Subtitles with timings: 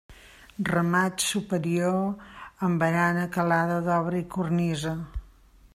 [0.69, 1.99] Remat superior
[2.69, 4.99] amb barana calada d'obra i cornisa.